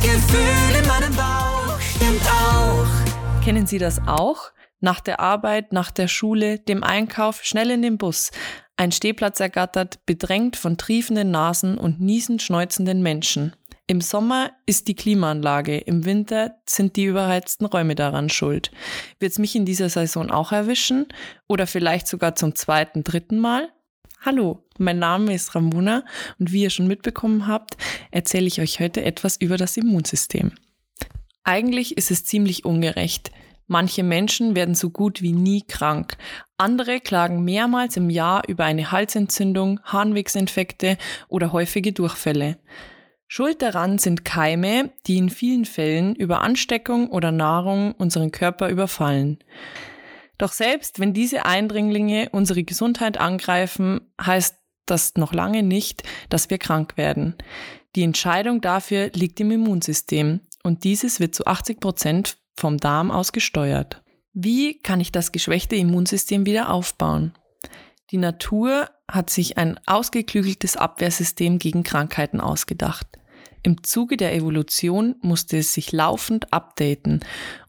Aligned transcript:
Gefühl 0.00 0.80
in 0.80 0.86
meinem 0.86 1.14
Bauch 1.14 1.80
stimmt 1.80 2.22
auch. 2.30 3.44
Kennen 3.44 3.66
Sie 3.66 3.78
das 3.78 4.00
auch? 4.06 4.52
Nach 4.80 5.00
der 5.00 5.18
Arbeit, 5.20 5.72
nach 5.72 5.90
der 5.90 6.06
Schule, 6.06 6.58
dem 6.58 6.84
Einkauf, 6.84 7.42
schnell 7.42 7.70
in 7.70 7.82
den 7.82 7.98
Bus. 7.98 8.30
Ein 8.76 8.92
Stehplatz 8.92 9.40
ergattert, 9.40 10.06
bedrängt 10.06 10.56
von 10.56 10.76
triefenden 10.76 11.32
Nasen 11.32 11.78
und 11.78 12.00
niesend 12.00 12.42
schnäuzenden 12.42 13.02
Menschen. 13.02 13.56
Im 13.88 14.00
Sommer 14.00 14.52
ist 14.66 14.86
die 14.86 14.94
Klimaanlage, 14.94 15.78
im 15.78 16.04
Winter 16.04 16.56
sind 16.66 16.94
die 16.96 17.06
überheizten 17.06 17.66
Räume 17.66 17.94
daran 17.94 18.28
schuld. 18.28 18.70
Wird's 19.18 19.38
mich 19.38 19.56
in 19.56 19.64
dieser 19.64 19.88
Saison 19.88 20.30
auch 20.30 20.52
erwischen? 20.52 21.06
Oder 21.48 21.66
vielleicht 21.66 22.06
sogar 22.06 22.36
zum 22.36 22.54
zweiten, 22.54 23.02
dritten 23.02 23.40
Mal? 23.40 23.70
Hallo, 24.20 24.64
mein 24.78 24.98
Name 24.98 25.32
ist 25.32 25.54
Ramona 25.54 26.04
und 26.40 26.50
wie 26.50 26.62
ihr 26.62 26.70
schon 26.70 26.88
mitbekommen 26.88 27.46
habt, 27.46 27.76
erzähle 28.10 28.48
ich 28.48 28.60
euch 28.60 28.80
heute 28.80 29.04
etwas 29.04 29.36
über 29.36 29.56
das 29.56 29.76
Immunsystem. 29.76 30.52
Eigentlich 31.44 31.96
ist 31.96 32.10
es 32.10 32.24
ziemlich 32.24 32.64
ungerecht. 32.64 33.30
Manche 33.68 34.02
Menschen 34.02 34.56
werden 34.56 34.74
so 34.74 34.90
gut 34.90 35.22
wie 35.22 35.32
nie 35.32 35.62
krank. 35.62 36.16
Andere 36.56 36.98
klagen 36.98 37.44
mehrmals 37.44 37.96
im 37.96 38.10
Jahr 38.10 38.42
über 38.48 38.64
eine 38.64 38.90
Halsentzündung, 38.90 39.78
Harnwegsinfekte 39.84 40.98
oder 41.28 41.52
häufige 41.52 41.92
Durchfälle. 41.92 42.58
Schuld 43.28 43.62
daran 43.62 43.98
sind 43.98 44.24
Keime, 44.24 44.90
die 45.06 45.18
in 45.18 45.30
vielen 45.30 45.64
Fällen 45.64 46.16
über 46.16 46.40
Ansteckung 46.40 47.08
oder 47.10 47.30
Nahrung 47.30 47.92
unseren 47.92 48.32
Körper 48.32 48.68
überfallen. 48.68 49.38
Doch 50.38 50.52
selbst 50.52 51.00
wenn 51.00 51.12
diese 51.12 51.44
Eindringlinge 51.44 52.30
unsere 52.30 52.62
Gesundheit 52.62 53.18
angreifen, 53.18 54.00
heißt 54.20 54.56
das 54.86 55.16
noch 55.16 55.32
lange 55.32 55.62
nicht, 55.62 56.02
dass 56.28 56.48
wir 56.48 56.58
krank 56.58 56.96
werden. 56.96 57.34
Die 57.96 58.04
Entscheidung 58.04 58.60
dafür 58.60 59.10
liegt 59.12 59.40
im 59.40 59.50
Immunsystem 59.50 60.40
und 60.62 60.84
dieses 60.84 61.20
wird 61.20 61.34
zu 61.34 61.46
80 61.46 61.80
Prozent 61.80 62.38
vom 62.56 62.78
Darm 62.78 63.10
aus 63.10 63.32
gesteuert. 63.32 64.02
Wie 64.32 64.78
kann 64.80 65.00
ich 65.00 65.12
das 65.12 65.32
geschwächte 65.32 65.76
Immunsystem 65.76 66.46
wieder 66.46 66.70
aufbauen? 66.70 67.32
Die 68.10 68.18
Natur 68.18 68.88
hat 69.10 69.30
sich 69.30 69.58
ein 69.58 69.80
ausgeklügeltes 69.86 70.76
Abwehrsystem 70.76 71.58
gegen 71.58 71.82
Krankheiten 71.82 72.40
ausgedacht. 72.40 73.06
Im 73.62 73.82
Zuge 73.82 74.16
der 74.16 74.34
Evolution 74.34 75.16
musste 75.20 75.58
es 75.58 75.72
sich 75.72 75.92
laufend 75.92 76.52
updaten 76.52 77.20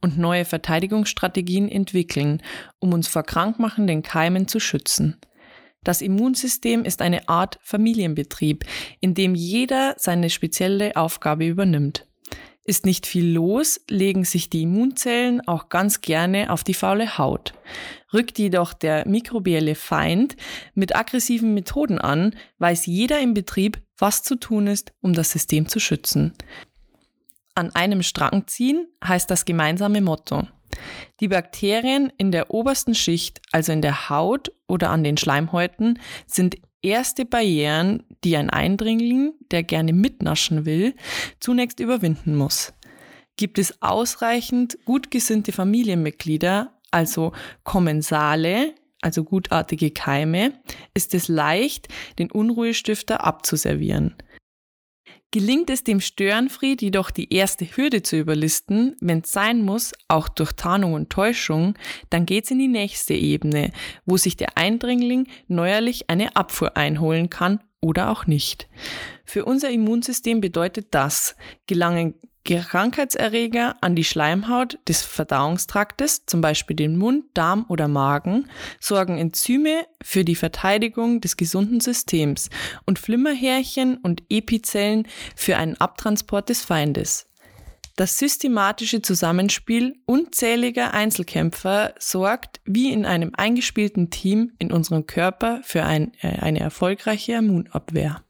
und 0.01 0.17
neue 0.17 0.45
Verteidigungsstrategien 0.45 1.69
entwickeln, 1.69 2.41
um 2.79 2.93
uns 2.93 3.07
vor 3.07 3.23
krankmachenden 3.23 4.03
Keimen 4.03 4.47
zu 4.47 4.59
schützen. 4.59 5.17
Das 5.83 6.01
Immunsystem 6.01 6.83
ist 6.83 7.01
eine 7.01 7.29
Art 7.29 7.57
Familienbetrieb, 7.61 8.65
in 8.99 9.13
dem 9.13 9.33
jeder 9.33 9.95
seine 9.97 10.29
spezielle 10.29 10.95
Aufgabe 10.95 11.45
übernimmt. 11.45 12.05
Ist 12.69 12.85
nicht 12.85 13.07
viel 13.07 13.33
los, 13.33 13.81
legen 13.89 14.25
sich 14.25 14.51
die 14.51 14.61
Immunzellen 14.61 15.41
auch 15.47 15.69
ganz 15.69 16.01
gerne 16.01 16.51
auf 16.51 16.63
die 16.63 16.75
faule 16.75 17.17
Haut. 17.17 17.55
Rückt 18.13 18.37
jedoch 18.37 18.73
der 18.73 19.07
mikrobielle 19.07 19.73
Feind 19.73 20.35
mit 20.75 20.95
aggressiven 20.95 21.55
Methoden 21.55 21.97
an, 21.97 22.35
weiß 22.59 22.85
jeder 22.85 23.21
im 23.21 23.33
Betrieb, 23.33 23.81
was 23.97 24.21
zu 24.21 24.35
tun 24.35 24.67
ist, 24.67 24.93
um 25.01 25.13
das 25.13 25.31
System 25.31 25.67
zu 25.67 25.79
schützen. 25.79 26.35
An 27.55 27.73
einem 27.73 28.03
Strang 28.03 28.45
ziehen 28.45 28.87
heißt 29.03 29.31
das 29.31 29.45
gemeinsame 29.45 30.01
Motto. 30.01 30.47
Die 31.21 31.27
Bakterien 31.27 32.13
in 32.19 32.31
der 32.31 32.51
obersten 32.51 32.93
Schicht, 32.93 33.41
also 33.51 33.71
in 33.71 33.81
der 33.81 34.11
Haut 34.11 34.51
oder 34.67 34.91
an 34.91 35.03
den 35.03 35.17
Schleimhäuten, 35.17 35.97
sind 36.27 36.57
erste 36.81 37.25
Barrieren, 37.25 38.03
die 38.23 38.37
ein 38.37 38.49
Eindringling, 38.49 39.33
der 39.51 39.63
gerne 39.63 39.93
mitnaschen 39.93 40.65
will, 40.65 40.95
zunächst 41.39 41.79
überwinden 41.79 42.35
muss. 42.35 42.73
Gibt 43.37 43.57
es 43.57 43.81
ausreichend 43.81 44.77
gut 44.85 45.11
gesinnte 45.11 45.51
Familienmitglieder, 45.51 46.73
also 46.91 47.31
Kommensale, 47.63 48.73
also 49.01 49.23
gutartige 49.23 49.91
Keime, 49.91 50.53
ist 50.93 51.13
es 51.13 51.27
leicht, 51.27 51.87
den 52.17 52.31
Unruhestifter 52.31 53.23
abzuservieren. 53.23 54.15
Gelingt 55.31 55.69
es 55.69 55.83
dem 55.83 56.01
Störenfried 56.01 56.81
jedoch 56.81 57.11
die 57.11 57.31
erste 57.31 57.65
Hürde 57.65 58.01
zu 58.01 58.17
überlisten, 58.17 58.95
wenn 58.99 59.19
es 59.19 59.31
sein 59.31 59.61
muss, 59.61 59.91
auch 60.07 60.27
durch 60.27 60.53
Tarnung 60.53 60.93
und 60.93 61.11
Täuschung, 61.11 61.75
dann 62.09 62.25
geht's 62.25 62.49
in 62.49 62.57
die 62.57 62.67
nächste 62.67 63.13
Ebene, 63.13 63.71
wo 64.05 64.17
sich 64.17 64.37
der 64.37 64.57
Eindringling 64.57 65.27
neuerlich 65.47 66.09
eine 66.09 66.35
Abfuhr 66.35 66.75
einholen 66.77 67.29
kann 67.29 67.59
oder 67.79 68.09
auch 68.09 68.25
nicht. 68.25 68.67
Für 69.23 69.45
unser 69.45 69.69
Immunsystem 69.69 70.41
bedeutet 70.41 70.87
das, 70.91 71.35
gelangen 71.67 72.15
Krankheitserreger 72.57 73.75
an 73.81 73.95
die 73.95 74.03
Schleimhaut 74.03 74.79
des 74.87 75.03
Verdauungstraktes, 75.03 76.25
zum 76.25 76.41
Beispiel 76.41 76.75
den 76.75 76.97
Mund, 76.97 77.25
Darm 77.35 77.65
oder 77.69 77.87
Magen, 77.87 78.49
sorgen 78.79 79.17
Enzyme 79.17 79.85
für 80.01 80.25
die 80.25 80.35
Verteidigung 80.35 81.21
des 81.21 81.37
gesunden 81.37 81.79
Systems 81.79 82.49
und 82.85 82.97
Flimmerhärchen 82.97 83.97
und 83.97 84.23
Epizellen 84.29 85.07
für 85.35 85.57
einen 85.57 85.79
Abtransport 85.79 86.49
des 86.49 86.63
Feindes. 86.63 87.27
Das 87.95 88.17
systematische 88.17 89.01
Zusammenspiel 89.01 89.95
unzähliger 90.05 90.93
Einzelkämpfer 90.93 91.93
sorgt 91.99 92.61
wie 92.63 92.93
in 92.93 93.05
einem 93.05 93.31
eingespielten 93.35 94.09
Team 94.09 94.53
in 94.57 94.71
unserem 94.71 95.05
Körper 95.05 95.59
für 95.63 95.83
ein, 95.83 96.13
äh, 96.21 96.39
eine 96.39 96.61
erfolgreiche 96.61 97.33
Immunabwehr. 97.33 98.23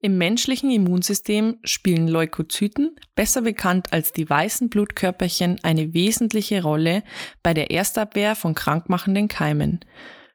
Im 0.00 0.16
menschlichen 0.16 0.70
Immunsystem 0.70 1.58
spielen 1.62 2.08
Leukozyten, 2.08 2.96
besser 3.14 3.42
bekannt 3.42 3.92
als 3.92 4.12
die 4.12 4.28
weißen 4.28 4.70
Blutkörperchen, 4.70 5.60
eine 5.62 5.92
wesentliche 5.92 6.62
Rolle 6.62 7.02
bei 7.42 7.52
der 7.52 7.70
Erstabwehr 7.70 8.34
von 8.34 8.54
krankmachenden 8.54 9.28
Keimen. 9.28 9.80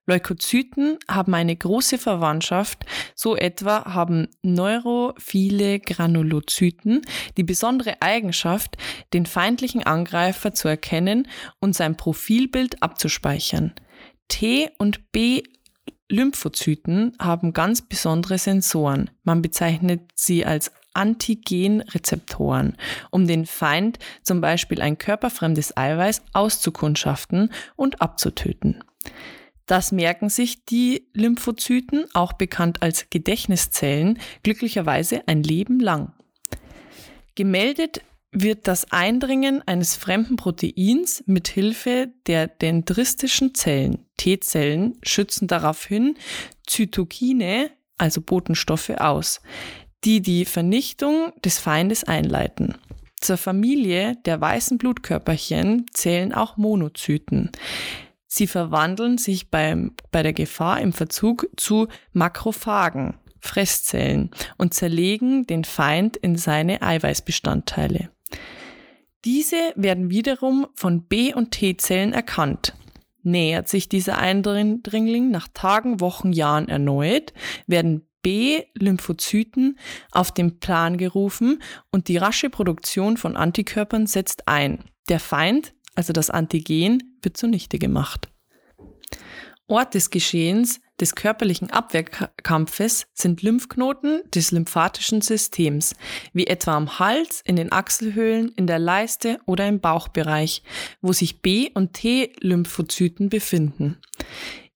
Leukozyten 0.07 0.99
haben 1.09 1.33
eine 1.33 1.55
große 1.55 1.97
Verwandtschaft, 1.97 2.85
so 3.15 3.35
etwa 3.35 3.85
haben 3.93 4.27
neurophile 4.43 5.79
Granulozyten 5.79 7.01
die 7.37 7.43
besondere 7.43 8.01
Eigenschaft, 8.01 8.77
den 9.13 9.25
feindlichen 9.25 9.83
Angreifer 9.83 10.53
zu 10.53 10.67
erkennen 10.67 11.27
und 11.59 11.75
sein 11.75 11.97
Profilbild 11.97 12.83
abzuspeichern. 12.83 13.73
T 14.27 14.69
und 14.77 15.11
B 15.11 15.43
Lymphozyten 16.09 17.13
haben 17.19 17.53
ganz 17.53 17.81
besondere 17.81 18.37
Sensoren. 18.37 19.09
Man 19.23 19.41
bezeichnet 19.41 20.01
sie 20.13 20.45
als 20.45 20.71
Antigenrezeptoren, 20.93 22.77
um 23.11 23.27
den 23.27 23.45
Feind 23.45 23.99
zum 24.23 24.39
Beispiel 24.39 24.81
ein 24.81 24.97
körperfremdes 24.97 25.75
Eiweiß 25.75 26.21
auszukundschaften 26.33 27.51
und 27.75 28.01
abzutöten. 28.01 28.83
Das 29.65 29.91
merken 29.91 30.29
sich 30.29 30.63
die 30.65 31.07
Lymphozyten, 31.13 32.05
auch 32.13 32.33
bekannt 32.33 32.83
als 32.83 33.09
Gedächtniszellen, 33.09 34.19
glücklicherweise 34.43 35.27
ein 35.27 35.41
Leben 35.41 35.79
lang. 35.79 36.13
Gemeldet 37.33 38.01
wird 38.35 38.67
das 38.67 38.91
Eindringen 38.91 39.65
eines 39.65 39.95
fremden 39.95 40.35
Proteins 40.35 41.23
mit 41.25 41.47
Hilfe 41.47 42.09
der 42.27 42.47
dendristischen 42.47 43.55
Zellen, 43.55 44.05
T-Zellen, 44.17 44.97
schützen 45.03 45.47
daraufhin 45.47 46.15
Zytokine, 46.67 47.71
also 47.97 48.21
Botenstoffe, 48.21 48.89
aus, 48.89 49.41
die 50.03 50.21
die 50.21 50.45
Vernichtung 50.45 51.31
des 51.43 51.59
Feindes 51.59 52.03
einleiten. 52.03 52.75
Zur 53.21 53.37
Familie 53.37 54.17
der 54.25 54.39
weißen 54.39 54.77
Blutkörperchen 54.77 55.85
zählen 55.93 56.33
auch 56.33 56.57
Monozyten. 56.57 57.51
Sie 58.27 58.47
verwandeln 58.47 59.17
sich 59.17 59.49
beim, 59.49 59.95
bei 60.11 60.21
der 60.21 60.33
Gefahr 60.33 60.81
im 60.81 60.91
Verzug 60.91 61.47
zu 61.55 61.87
Makrophagen, 62.11 63.15
Fresszellen, 63.39 64.31
und 64.57 64.73
zerlegen 64.73 65.47
den 65.47 65.63
Feind 65.63 66.17
in 66.17 66.35
seine 66.35 66.81
Eiweißbestandteile. 66.81 68.09
Diese 69.25 69.73
werden 69.75 70.09
wiederum 70.09 70.67
von 70.75 71.03
B- 71.03 71.33
und 71.33 71.51
T-Zellen 71.51 72.13
erkannt. 72.13 72.73
Nähert 73.23 73.67
sich 73.67 73.89
dieser 73.89 74.19
Eindringling 74.19 75.31
nach 75.31 75.47
Tagen, 75.51 75.99
Wochen, 75.99 76.31
Jahren 76.31 76.69
erneut, 76.69 77.33
werden 77.65 78.07
B-Lymphozyten 78.21 79.79
auf 80.11 80.31
den 80.31 80.59
Plan 80.59 80.97
gerufen 80.97 81.61
und 81.91 82.07
die 82.07 82.17
rasche 82.17 82.49
Produktion 82.49 83.17
von 83.17 83.35
Antikörpern 83.35 84.07
setzt 84.07 84.47
ein. 84.47 84.83
Der 85.09 85.19
Feind, 85.19 85.73
also 85.95 86.13
das 86.13 86.29
Antigen, 86.29 87.17
wird 87.21 87.37
zunichte 87.37 87.79
gemacht. 87.79 88.29
Ort 89.67 89.95
des 89.95 90.11
Geschehens 90.11 90.79
des 90.99 91.15
körperlichen 91.15 91.71
Abwehrkampfes 91.71 93.07
sind 93.13 93.41
Lymphknoten 93.41 94.21
des 94.29 94.51
lymphatischen 94.51 95.21
Systems, 95.21 95.95
wie 96.33 96.45
etwa 96.45 96.77
am 96.77 96.99
Hals, 96.99 97.41
in 97.45 97.55
den 97.55 97.71
Achselhöhlen, 97.71 98.51
in 98.55 98.67
der 98.67 98.77
Leiste 98.77 99.39
oder 99.47 99.67
im 99.67 99.79
Bauchbereich, 99.79 100.61
wo 101.01 101.13
sich 101.13 101.41
B- 101.41 101.71
und 101.73 101.93
T-Lymphozyten 101.93 103.29
befinden. 103.29 103.97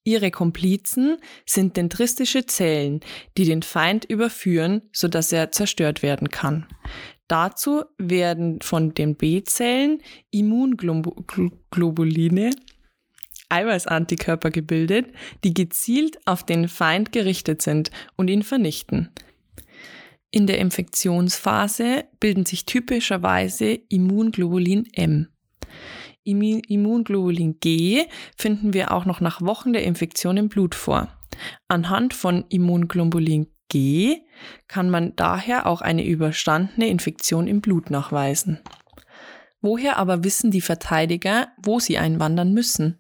Ihre 0.04 0.32
Komplizen 0.32 1.18
sind 1.46 1.78
dendristische 1.78 2.48
Zellen, 2.48 3.02
die 3.38 3.46
den 3.46 3.62
Feind 3.62 4.06
überführen, 4.06 4.90
sodass 4.92 5.32
er 5.32 5.52
zerstört 5.52 6.02
werden 6.02 6.30
kann. 6.30 6.66
Dazu 7.28 7.84
werden 8.00 8.60
von 8.62 8.96
den 8.96 9.16
B-Zellen 9.16 10.02
Immunglobuline, 10.32 12.50
Eiweißantikörper 13.50 14.52
gebildet, 14.52 15.08
die 15.44 15.54
gezielt 15.54 16.20
auf 16.26 16.46
den 16.46 16.68
Feind 16.68 17.12
gerichtet 17.12 17.62
sind 17.62 17.92
und 18.16 18.30
ihn 18.30 18.44
vernichten. 18.44 19.10
In 20.32 20.46
der 20.46 20.60
Infektionsphase 20.60 22.06
bilden 22.20 22.46
sich 22.46 22.66
typischerweise 22.66 23.80
Immunglobulin 23.90 24.88
M. 24.94 25.28
Immunglobulin 26.24 27.60
G 27.60 28.06
finden 28.38 28.74
wir 28.74 28.92
auch 28.92 29.06
noch 29.06 29.22
nach 29.22 29.42
Wochen 29.42 29.74
der 29.74 29.84
Infektion 29.84 30.38
im 30.38 30.50
Blut 30.50 30.76
vor. 30.76 31.08
Anhand 31.68 32.14
von 32.14 32.46
Immunglobulin 32.50 33.48
G 33.70 34.18
kann 34.68 34.90
man 34.90 35.16
daher 35.16 35.66
auch 35.66 35.82
eine 35.82 36.06
überstandene 36.06 36.88
Infektion 36.88 37.48
im 37.48 37.62
Blut 37.62 37.90
nachweisen. 37.90 38.60
Woher 39.62 39.98
aber 39.98 40.24
wissen 40.24 40.52
die 40.52 40.62
Verteidiger, 40.62 41.50
wo 41.62 41.80
sie 41.80 41.98
einwandern 41.98 42.54
müssen? 42.54 42.98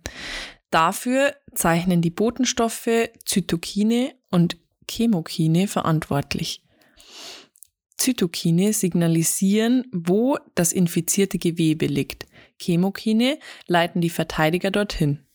Dafür 0.72 1.36
zeichnen 1.54 2.02
die 2.02 2.12
Botenstoffe 2.12 3.10
Zytokine 3.26 4.14
und 4.30 4.58
Chemokine 4.88 5.68
verantwortlich. 5.68 6.64
Zytokine 7.98 8.74
signalisieren, 8.74 9.86
wo 9.92 10.38
das 10.56 10.72
infizierte 10.72 11.38
Gewebe 11.38 11.86
liegt. 11.86 12.28
Chemokine 12.58 13.40
leiten 13.68 14.02
die 14.02 14.10
Verteidiger 14.10 14.72
dorthin. 14.72 15.26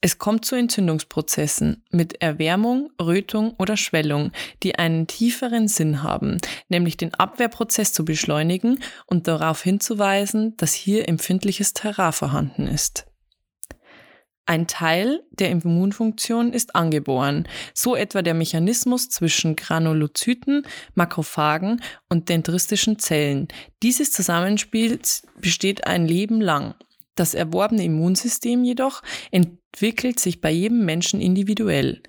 Es 0.00 0.18
kommt 0.18 0.44
zu 0.44 0.54
Entzündungsprozessen 0.54 1.82
mit 1.90 2.22
Erwärmung, 2.22 2.92
Rötung 3.02 3.54
oder 3.58 3.76
Schwellung, 3.76 4.30
die 4.62 4.76
einen 4.76 5.08
tieferen 5.08 5.66
Sinn 5.66 6.04
haben, 6.04 6.38
nämlich 6.68 6.96
den 6.96 7.14
Abwehrprozess 7.14 7.92
zu 7.92 8.04
beschleunigen 8.04 8.78
und 9.06 9.26
darauf 9.26 9.60
hinzuweisen, 9.60 10.56
dass 10.56 10.72
hier 10.72 11.08
empfindliches 11.08 11.74
Terrain 11.74 12.12
vorhanden 12.12 12.68
ist. 12.68 13.06
Ein 14.46 14.68
Teil 14.68 15.24
der 15.32 15.50
Immunfunktion 15.50 16.52
ist 16.52 16.76
angeboren, 16.76 17.48
so 17.74 17.96
etwa 17.96 18.22
der 18.22 18.34
Mechanismus 18.34 19.10
zwischen 19.10 19.56
Granulozyten, 19.56 20.64
Makrophagen 20.94 21.82
und 22.08 22.28
dendristischen 22.28 23.00
Zellen. 23.00 23.48
Dieses 23.82 24.12
Zusammenspiel 24.12 25.00
besteht 25.38 25.86
ein 25.86 26.06
Leben 26.06 26.40
lang. 26.40 26.74
Das 27.14 27.34
erworbene 27.34 27.84
Immunsystem 27.84 28.62
jedoch 28.62 29.02
entwickelt 29.72 30.18
sich 30.18 30.40
bei 30.40 30.50
jedem 30.50 30.84
Menschen 30.84 31.20
individuell. 31.20 32.02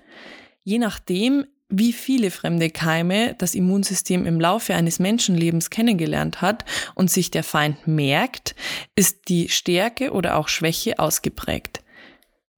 Je 0.64 0.78
nachdem, 0.78 1.46
wie 1.68 1.92
viele 1.92 2.30
fremde 2.30 2.70
Keime 2.70 3.34
das 3.38 3.54
Immunsystem 3.54 4.26
im 4.26 4.40
Laufe 4.40 4.74
eines 4.74 4.98
Menschenlebens 4.98 5.70
kennengelernt 5.70 6.42
hat 6.42 6.64
und 6.94 7.10
sich 7.10 7.30
der 7.30 7.44
Feind 7.44 7.86
merkt, 7.86 8.56
ist 8.96 9.28
die 9.28 9.48
Stärke 9.48 10.12
oder 10.12 10.36
auch 10.36 10.48
Schwäche 10.48 10.98
ausgeprägt. 10.98 11.82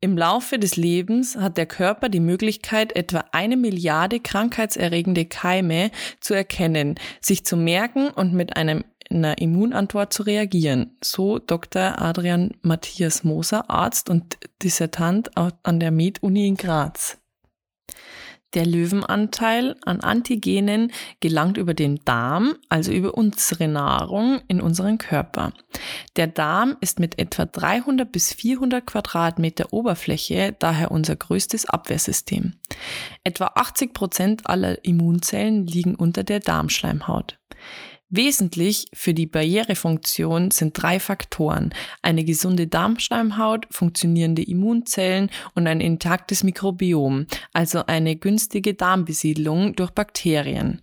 Im 0.00 0.18
Laufe 0.18 0.58
des 0.58 0.74
Lebens 0.74 1.36
hat 1.36 1.56
der 1.56 1.66
Körper 1.66 2.08
die 2.08 2.18
Möglichkeit, 2.18 2.96
etwa 2.96 3.24
eine 3.30 3.56
Milliarde 3.56 4.18
krankheitserregende 4.18 5.26
Keime 5.26 5.92
zu 6.18 6.34
erkennen, 6.34 6.96
sich 7.20 7.44
zu 7.44 7.56
merken 7.56 8.08
und 8.08 8.32
mit 8.32 8.56
einem, 8.56 8.82
einer 9.10 9.38
Immunantwort 9.38 10.12
zu 10.12 10.22
reagieren. 10.22 10.96
So 11.02 11.38
Dr. 11.38 12.00
Adrian 12.00 12.52
Matthias 12.62 13.24
Moser, 13.24 13.70
Arzt 13.70 14.10
und 14.10 14.38
Dissertant 14.62 15.30
an 15.36 15.80
der 15.80 15.90
Med-Uni 15.90 16.46
in 16.46 16.56
Graz. 16.56 17.18
Der 18.54 18.66
Löwenanteil 18.66 19.76
an 19.86 20.00
Antigenen 20.00 20.92
gelangt 21.20 21.56
über 21.56 21.72
den 21.72 22.00
Darm, 22.04 22.56
also 22.68 22.92
über 22.92 23.14
unsere 23.14 23.66
Nahrung 23.66 24.42
in 24.46 24.60
unseren 24.60 24.98
Körper. 24.98 25.54
Der 26.16 26.26
Darm 26.26 26.76
ist 26.82 27.00
mit 27.00 27.18
etwa 27.18 27.46
300 27.46 28.12
bis 28.12 28.34
400 28.34 28.84
Quadratmeter 28.86 29.72
Oberfläche 29.72 30.54
daher 30.58 30.90
unser 30.90 31.16
größtes 31.16 31.66
Abwehrsystem. 31.66 32.52
Etwa 33.24 33.52
80 33.54 33.94
Prozent 33.94 34.46
aller 34.46 34.84
Immunzellen 34.84 35.66
liegen 35.66 35.94
unter 35.94 36.22
der 36.22 36.40
Darmschleimhaut. 36.40 37.38
Wesentlich 38.14 38.88
für 38.92 39.14
die 39.14 39.26
Barrierefunktion 39.26 40.50
sind 40.50 40.74
drei 40.74 41.00
Faktoren. 41.00 41.72
Eine 42.02 42.24
gesunde 42.24 42.66
Darmschleimhaut, 42.66 43.66
funktionierende 43.70 44.42
Immunzellen 44.42 45.30
und 45.54 45.66
ein 45.66 45.80
intaktes 45.80 46.44
Mikrobiom, 46.44 47.26
also 47.54 47.86
eine 47.86 48.16
günstige 48.16 48.74
Darmbesiedlung 48.74 49.74
durch 49.76 49.92
Bakterien. 49.92 50.82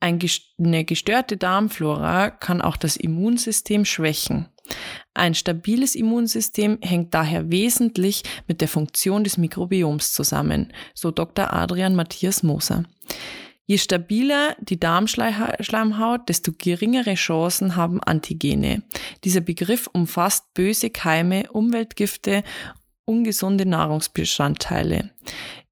Eine 0.00 0.84
gestörte 0.86 1.36
Darmflora 1.36 2.30
kann 2.30 2.62
auch 2.62 2.78
das 2.78 2.96
Immunsystem 2.96 3.84
schwächen. 3.84 4.48
Ein 5.12 5.34
stabiles 5.34 5.94
Immunsystem 5.94 6.78
hängt 6.80 7.12
daher 7.12 7.50
wesentlich 7.50 8.22
mit 8.48 8.62
der 8.62 8.68
Funktion 8.68 9.22
des 9.22 9.36
Mikrobioms 9.36 10.14
zusammen, 10.14 10.72
so 10.94 11.10
Dr. 11.10 11.52
Adrian 11.52 11.94
Matthias 11.94 12.42
Moser. 12.42 12.84
Je 13.70 13.78
stabiler 13.78 14.56
die 14.58 14.80
Darmschleimhaut, 14.80 16.28
desto 16.28 16.50
geringere 16.58 17.14
Chancen 17.14 17.76
haben 17.76 18.02
Antigene. 18.02 18.82
Dieser 19.22 19.42
Begriff 19.42 19.86
umfasst 19.92 20.52
böse 20.54 20.90
Keime, 20.90 21.44
Umweltgifte, 21.52 22.42
ungesunde 23.04 23.66
Nahrungsbestandteile 23.66 25.10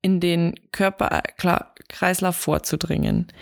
in 0.00 0.20
den 0.20 0.54
Körperkreislauf 0.70 2.36
vorzudringen. 2.36 3.32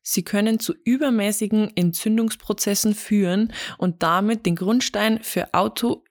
Sie 0.00 0.22
können 0.22 0.60
zu 0.60 0.72
übermäßigen 0.84 1.76
Entzündungsprozessen 1.76 2.94
führen 2.94 3.52
und 3.78 4.04
damit 4.04 4.46
den 4.46 4.54
Grundstein 4.54 5.24
für 5.24 5.52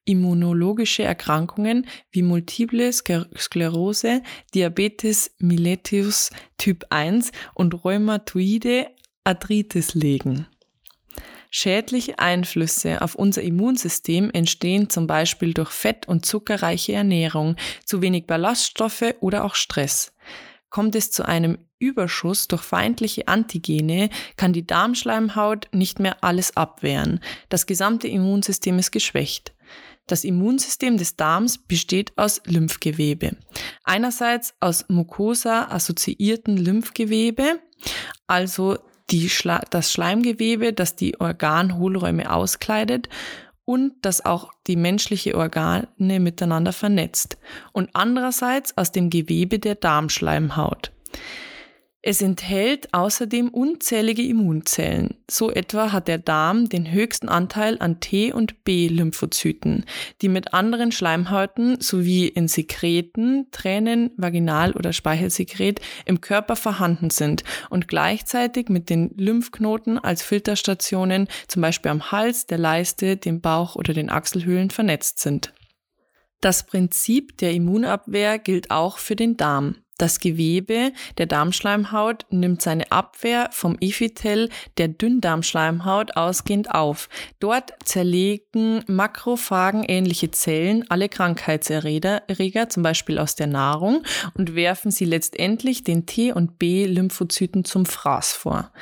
autoimmunologische 0.06 1.04
Erkrankungen 1.04 1.88
wie 2.12 2.22
multiple 2.22 2.92
Sklerose, 2.94 4.22
Diabetes 4.54 5.32
mellitus 5.40 6.30
Typ 6.58 6.86
1 6.90 7.32
und 7.54 7.84
rheumatoide 7.84 8.88
Arthritis 9.24 9.96
legen. 9.96 10.48
Schädliche 11.50 12.20
Einflüsse 12.20 13.02
auf 13.02 13.16
unser 13.16 13.42
Immunsystem 13.42 14.30
entstehen 14.32 14.90
zum 14.90 15.08
Beispiel 15.08 15.54
durch 15.54 15.72
fett- 15.72 16.08
und 16.08 16.26
zuckerreiche 16.26 16.94
Ernährung, 16.94 17.56
zu 17.86 18.02
wenig 18.02 18.28
Ballaststoffe 18.28 19.16
oder 19.22 19.46
auch 19.46 19.56
Stress. 19.56 20.14
Kommt 20.70 20.96
es 20.96 21.12
zu 21.12 21.26
einem 21.26 21.58
Überschuss 21.80 22.50
durch 22.50 22.62
feindliche 22.62 23.30
Antigene, 23.30 24.10
kann 24.36 24.52
die 24.52 24.68
Darmschleimhaut 24.68 25.70
nicht 25.72 26.00
mehr 26.00 26.24
alles 26.24 26.58
abwehren. 26.58 27.22
Das 27.48 27.66
gesamte 27.66 28.10
Immunsystem 28.10 28.78
ist 28.78 28.92
geschwächt. 28.92 29.56
Das 30.08 30.24
Immunsystem 30.24 30.98
des 30.98 31.16
Darms 31.16 31.58
besteht 31.58 32.14
aus 32.16 32.42
Lymphgewebe. 32.46 33.38
Einerseits 33.84 34.54
aus 34.60 34.86
Mucosa-assoziierten 34.88 36.58
Lymphgewebe, 36.58 37.60
also 38.28 38.78
Schla 39.12 39.64
das 39.70 39.92
Schleimgewebe, 39.92 40.74
das 40.74 40.96
die 40.96 41.20
Organhohlräume 41.20 42.32
auskleidet 42.32 43.10
und 43.66 43.94
das 44.02 44.24
auch 44.26 44.52
die 44.68 44.76
menschliche 44.76 45.36
Organe 45.36 45.88
miteinander 45.98 46.74
vernetzt. 46.74 47.38
Und 47.72 47.90
andererseits 47.94 48.78
aus 48.78 48.92
dem 48.92 49.10
Gewebe 49.10 49.60
der 49.60 49.76
Darmschleimhaut. 49.76 50.92
Es 52.08 52.22
enthält 52.22 52.94
außerdem 52.94 53.50
unzählige 53.50 54.22
Immunzellen. 54.22 55.16
So 55.28 55.50
etwa 55.50 55.92
hat 55.92 56.08
der 56.08 56.20
Darm 56.20 56.70
den 56.70 56.92
höchsten 56.92 57.30
Anteil 57.30 57.78
an 57.80 58.00
T- 58.00 58.32
und 58.32 58.64
B-Lymphozyten, 58.64 59.86
die 60.22 60.30
mit 60.30 60.54
anderen 60.54 60.92
Schleimhäuten 60.92 61.82
sowie 61.82 62.28
in 62.28 62.48
Sekreten, 62.48 63.48
Tränen, 63.50 64.12
Vaginal- 64.18 64.74
oder 64.74 64.94
Speichelsekret 64.94 65.82
im 66.06 66.22
Körper 66.22 66.56
vorhanden 66.56 67.10
sind 67.10 67.44
und 67.72 67.88
gleichzeitig 67.88 68.70
mit 68.70 68.92
den 68.92 69.10
Lymphknoten 69.18 69.98
als 69.98 70.22
Filterstationen 70.22 71.28
zum 71.48 71.64
Beispiel 71.64 71.90
am 71.90 72.12
Hals, 72.12 72.46
der 72.46 72.60
Leiste, 72.60 73.18
dem 73.18 73.42
Bauch 73.42 73.76
oder 73.76 73.96
den 73.96 74.12
Achselhöhlen 74.12 74.70
vernetzt 74.70 75.18
sind. 75.18 75.56
Das 76.40 76.68
Prinzip 76.68 77.36
der 77.40 77.54
Immunabwehr 77.54 78.38
gilt 78.38 78.70
auch 78.70 79.00
für 79.00 79.16
den 79.16 79.38
Darm. 79.38 79.78
Das 79.98 80.20
Gewebe 80.20 80.92
der 81.18 81.26
Darmschleimhaut 81.26 82.26
nimmt 82.30 82.62
seine 82.62 82.92
Abwehr 82.92 83.50
vom 83.52 83.78
Epithel 83.80 84.50
der 84.78 84.90
Dünndarmschleimhaut 84.90 86.18
ausgehend 86.18 86.72
auf. 86.72 87.08
Dort 87.40 87.72
zerlegen 87.86 88.84
Makrophagen 88.88 89.84
ähnliche 89.84 90.32
Zellen 90.32 90.84
alle 90.90 91.08
Krankheitserreger, 91.08 92.70
zum 92.70 92.84
Beispiel 92.84 93.20
aus 93.20 93.36
der 93.36 93.48
Nahrung, 93.48 94.04
und 94.34 94.56
werfen 94.56 94.92
sie 94.92 95.06
letztendlich 95.06 95.86
den 95.86 96.06
T- 96.06 96.34
und 96.34 96.60
B-Lymphozyten 96.60 97.64
zum 97.64 97.86
Fraß 97.86 98.34
vor. 98.34 98.74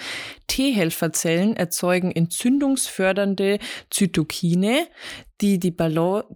T-Helferzellen 0.47 1.55
erzeugen 1.55 2.11
entzündungsfördernde 2.11 3.59
Zytokine, 3.89 4.87
die, 5.43 5.59
die, 5.59 5.75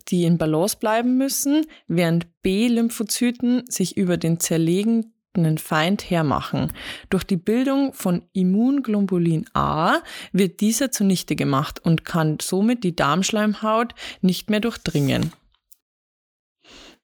die 0.10 0.26
in 0.26 0.38
Balance 0.38 0.78
bleiben 0.78 1.18
müssen, 1.18 1.66
während 1.88 2.28
B-Lymphozyten 2.44 3.64
sich 3.70 3.96
über 3.96 4.18
den 4.18 4.40
zerlegenden 4.40 5.58
Feind 5.58 6.10
hermachen. 6.10 6.74
Durch 7.10 7.24
die 7.24 7.38
Bildung 7.38 7.94
von 7.94 8.24
Immunglobulin 8.34 9.46
A 9.54 10.00
wird 10.34 10.60
dieser 10.60 10.92
zunichte 10.92 11.38
gemacht 11.38 11.80
und 11.84 12.04
kann 12.04 12.38
somit 12.42 12.84
die 12.84 12.96
Darmschleimhaut 12.96 13.96
nicht 14.22 14.50
mehr 14.50 14.60
durchdringen. 14.60 15.32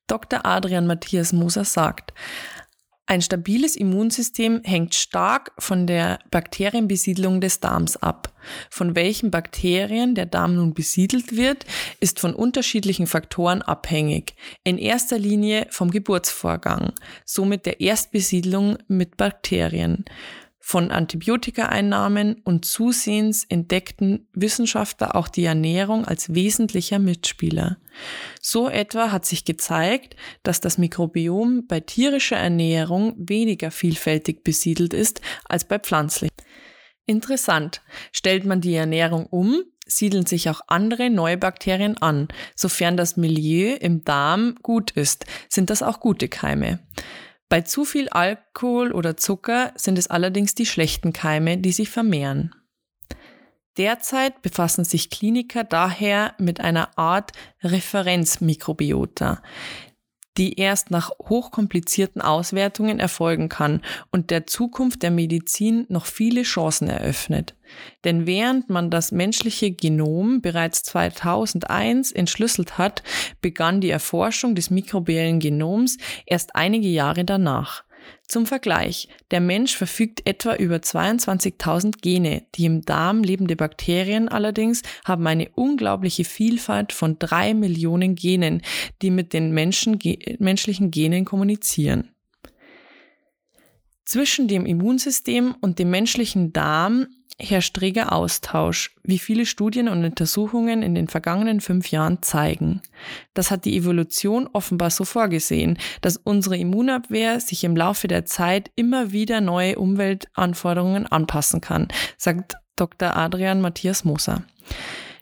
Dr. 0.07 0.45
Adrian 0.45 0.85
Matthias 0.85 1.31
Moser 1.31 1.63
sagt, 1.63 2.13
ein 3.05 3.21
stabiles 3.21 3.75
Immunsystem 3.75 4.61
hängt 4.63 4.95
stark 4.95 5.51
von 5.59 5.87
der 5.87 6.19
Bakterienbesiedlung 6.31 7.41
des 7.41 7.59
Darms 7.59 7.97
ab. 7.97 8.33
Von 8.69 8.95
welchen 8.95 9.29
Bakterien 9.29 10.15
der 10.15 10.25
Darm 10.25 10.55
nun 10.55 10.73
besiedelt 10.73 11.35
wird, 11.35 11.65
ist 11.99 12.21
von 12.21 12.33
unterschiedlichen 12.33 13.05
Faktoren 13.05 13.61
abhängig. 13.61 14.35
In 14.63 14.77
erster 14.77 15.19
Linie 15.19 15.67
vom 15.69 15.91
Geburtsvorgang, 15.91 16.93
somit 17.25 17.65
der 17.65 17.81
Erstbesiedlung 17.81 18.77
mit 18.87 19.17
Bakterien. 19.17 20.05
Von 20.65 20.91
Antibiotikaeinnahmen 20.91 22.35
und 22.45 22.63
zusehends 22.63 23.43
entdeckten 23.43 24.29
Wissenschaftler 24.31 25.13
auch 25.13 25.27
die 25.27 25.43
Ernährung 25.43 26.05
als 26.05 26.33
wesentlicher 26.33 26.99
Mitspieler. 26.99 27.79
So 28.39 28.69
etwa 28.69 29.11
hat 29.11 29.25
sich 29.25 29.43
gezeigt, 29.43 30.15
dass 30.41 30.61
das 30.61 30.77
Mikrobiom 30.77 31.67
bei 31.67 31.81
tierischer 31.81 32.37
Ernährung 32.37 33.13
weniger 33.17 33.71
vielfältig 33.71 34.45
besiedelt 34.45 34.93
ist 34.93 35.19
als 35.43 35.65
bei 35.65 35.79
pflanzlicher. 35.79 36.31
Interessant. 37.05 37.81
Stellt 38.13 38.45
man 38.45 38.61
die 38.61 38.75
Ernährung 38.75 39.25
um, 39.25 39.63
siedeln 39.85 40.25
sich 40.25 40.49
auch 40.49 40.61
andere 40.67 41.09
neue 41.09 41.37
Bakterien 41.37 41.97
an. 41.97 42.29
Sofern 42.55 42.95
das 42.95 43.17
Milieu 43.17 43.75
im 43.81 44.05
Darm 44.05 44.55
gut 44.63 44.91
ist, 44.91 45.25
sind 45.49 45.69
das 45.69 45.83
auch 45.83 45.99
gute 45.99 46.29
Keime. 46.29 46.79
Bei 47.53 47.61
zu 47.61 47.85
viel 47.85 48.09
Alkohol 48.09 48.91
oder 48.91 49.15
Zucker 49.15 49.73
sind 49.75 49.99
es 49.99 50.07
allerdings 50.07 50.55
die 50.55 50.65
schlechten 50.65 51.13
Keime, 51.13 51.59
die 51.59 51.71
sich 51.71 51.91
vermehren. 51.91 52.55
Derzeit 53.77 54.41
befassen 54.41 54.85
sich 54.85 55.11
Kliniker 55.11 55.63
daher 55.63 56.33
mit 56.39 56.61
einer 56.61 56.97
Art 56.97 57.31
Referenzmikrobiota, 57.61 59.43
die 60.37 60.59
erst 60.59 60.91
nach 60.91 61.11
hochkomplizierten 61.29 62.21
Auswertungen 62.21 62.99
erfolgen 62.99 63.49
kann 63.49 63.81
und 64.11 64.31
der 64.31 64.47
Zukunft 64.47 65.03
der 65.03 65.11
Medizin 65.11 65.85
noch 65.89 66.05
viele 66.05 66.43
Chancen 66.43 66.87
eröffnet. 66.89 67.55
Denn 68.03 68.27
während 68.27 68.69
man 68.69 68.89
das 68.89 69.11
menschliche 69.11 69.71
Genom 69.71 70.41
bereits 70.41 70.83
2001 70.83 72.11
entschlüsselt 72.11 72.77
hat, 72.77 73.03
begann 73.41 73.81
die 73.81 73.89
Erforschung 73.89 74.55
des 74.55 74.69
mikrobiellen 74.69 75.39
Genoms 75.39 75.97
erst 76.25 76.55
einige 76.55 76.87
Jahre 76.87 77.25
danach. 77.25 77.83
Zum 78.27 78.45
Vergleich, 78.45 79.09
der 79.31 79.41
Mensch 79.41 79.75
verfügt 79.75 80.25
etwa 80.25 80.55
über 80.55 80.77
22.000 80.77 82.01
Gene, 82.01 82.45
die 82.55 82.65
im 82.65 82.83
Darm 82.83 83.23
lebende 83.23 83.55
Bakterien 83.55 84.29
allerdings 84.29 84.81
haben 85.05 85.27
eine 85.27 85.49
unglaubliche 85.49 86.23
Vielfalt 86.23 86.93
von 86.93 87.19
drei 87.19 87.53
Millionen 87.53 88.15
Genen, 88.15 88.61
die 89.01 89.11
mit 89.11 89.33
den 89.33 89.51
Menschen, 89.51 89.99
menschlichen 90.39 90.91
Genen 90.91 91.25
kommunizieren. 91.25 92.09
Zwischen 94.05 94.47
dem 94.47 94.65
Immunsystem 94.65 95.55
und 95.61 95.79
dem 95.79 95.89
menschlichen 95.89 96.51
Darm 96.51 97.07
herrscht 97.39 97.79
reger 97.81 98.11
Austausch, 98.11 98.95
wie 99.03 99.19
viele 99.19 99.45
Studien 99.45 99.89
und 99.89 100.05
Untersuchungen 100.05 100.83
in 100.83 100.95
den 100.95 101.07
vergangenen 101.07 101.61
fünf 101.61 101.91
Jahren 101.91 102.21
zeigen. 102.21 102.81
Das 103.33 103.51
hat 103.51 103.65
die 103.65 103.75
Evolution 103.75 104.47
offenbar 104.53 104.89
so 104.89 105.03
vorgesehen, 105.03 105.77
dass 106.01 106.17
unsere 106.17 106.57
Immunabwehr 106.57 107.39
sich 107.39 107.63
im 107.63 107.75
Laufe 107.75 108.07
der 108.07 108.25
Zeit 108.25 108.71
immer 108.75 109.11
wieder 109.11 109.41
neue 109.41 109.77
Umweltanforderungen 109.77 111.07
anpassen 111.07 111.61
kann, 111.61 111.87
sagt 112.17 112.55
Dr. 112.75 113.15
Adrian 113.15 113.61
Matthias 113.61 114.03
Moser. 114.03 114.43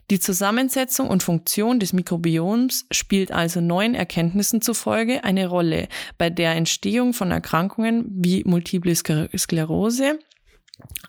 Die 0.10 0.20
Zusammensetzung 0.20 1.08
und 1.08 1.24
Funktion 1.24 1.80
des 1.80 1.94
Mikrobioms 1.94 2.86
spielt 2.92 3.32
also 3.32 3.62
neuen 3.62 3.96
Erkenntnissen 3.96 4.62
zufolge 4.62 5.24
eine 5.24 5.48
Rolle 5.48 5.88
bei 6.18 6.30
der 6.30 6.54
Entstehung 6.56 7.14
von 7.14 7.32
Erkrankungen 7.32 8.04
wie 8.10 8.44
Multiple 8.44 8.94
Sklerose, 8.94 10.20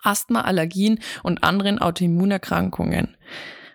Asthma, 0.01 0.41
Allergien 0.41 0.99
und 1.23 1.43
anderen 1.43 1.79
Autoimmunerkrankungen. 1.79 3.17